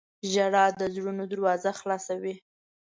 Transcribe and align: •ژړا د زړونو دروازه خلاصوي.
•ژړا 0.31 0.65
د 0.79 0.81
زړونو 0.95 1.23
دروازه 1.31 1.71
خلاصوي. 1.79 2.35